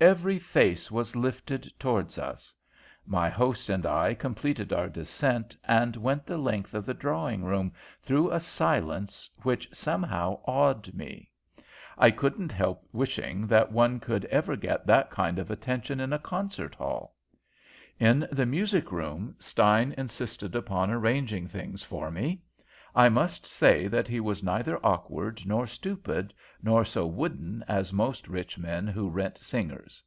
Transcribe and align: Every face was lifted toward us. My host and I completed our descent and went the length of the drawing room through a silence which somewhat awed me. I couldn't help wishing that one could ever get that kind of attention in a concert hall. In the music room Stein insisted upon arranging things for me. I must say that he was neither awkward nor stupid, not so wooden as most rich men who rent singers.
Every 0.00 0.38
face 0.38 0.92
was 0.92 1.16
lifted 1.16 1.64
toward 1.76 2.16
us. 2.20 2.54
My 3.04 3.28
host 3.28 3.68
and 3.68 3.84
I 3.84 4.14
completed 4.14 4.72
our 4.72 4.88
descent 4.88 5.56
and 5.64 5.96
went 5.96 6.24
the 6.24 6.38
length 6.38 6.72
of 6.72 6.86
the 6.86 6.94
drawing 6.94 7.42
room 7.42 7.72
through 8.04 8.30
a 8.30 8.38
silence 8.38 9.28
which 9.42 9.68
somewhat 9.74 10.40
awed 10.44 10.94
me. 10.94 11.32
I 11.98 12.12
couldn't 12.12 12.52
help 12.52 12.88
wishing 12.92 13.48
that 13.48 13.72
one 13.72 13.98
could 13.98 14.24
ever 14.26 14.54
get 14.54 14.86
that 14.86 15.10
kind 15.10 15.36
of 15.36 15.50
attention 15.50 15.98
in 15.98 16.12
a 16.12 16.20
concert 16.20 16.76
hall. 16.76 17.16
In 17.98 18.28
the 18.30 18.46
music 18.46 18.92
room 18.92 19.34
Stein 19.40 19.96
insisted 19.98 20.54
upon 20.54 20.92
arranging 20.92 21.48
things 21.48 21.82
for 21.82 22.12
me. 22.12 22.40
I 22.96 23.10
must 23.10 23.46
say 23.46 23.86
that 23.86 24.08
he 24.08 24.18
was 24.18 24.42
neither 24.42 24.84
awkward 24.84 25.42
nor 25.46 25.68
stupid, 25.68 26.34
not 26.62 26.86
so 26.88 27.06
wooden 27.06 27.62
as 27.68 27.92
most 27.92 28.26
rich 28.26 28.58
men 28.58 28.88
who 28.88 29.08
rent 29.10 29.36
singers. 29.38 30.02